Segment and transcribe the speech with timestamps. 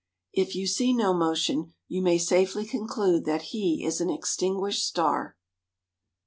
[0.33, 5.35] If you see no motion, you may safely conclude that he is an extinguished star.